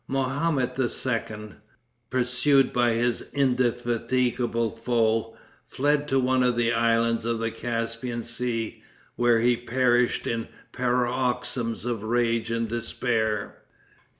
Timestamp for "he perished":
9.41-10.25